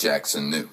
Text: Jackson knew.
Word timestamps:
Jackson 0.00 0.48
knew. 0.48 0.69